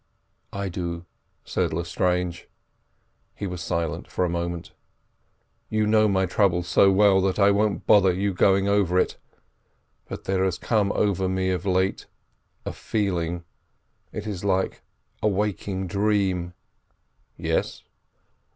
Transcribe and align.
"I 0.51 0.67
do," 0.67 1.05
said 1.43 1.73
Lestrange. 1.73 2.47
He 3.35 3.45
was 3.45 3.61
silent 3.61 4.07
for 4.09 4.25
a 4.25 4.29
moment. 4.29 4.71
"You 5.69 5.85
know 5.85 6.07
my 6.07 6.25
trouble 6.25 6.63
so 6.63 6.89
well 6.91 7.21
that 7.21 7.37
I 7.37 7.51
won't 7.51 7.85
bother 7.85 8.11
you 8.11 8.33
going 8.33 8.67
over 8.67 8.97
it, 8.97 9.17
but 10.09 10.23
there 10.23 10.43
has 10.43 10.57
come 10.57 10.91
over 10.93 11.29
me 11.29 11.51
of 11.51 11.67
late 11.67 12.07
a 12.65 12.73
feeling—it 12.73 14.25
is 14.25 14.43
like 14.43 14.81
a 15.21 15.27
waking 15.27 15.85
dream." 15.85 16.55
"Yes?" 17.37 17.83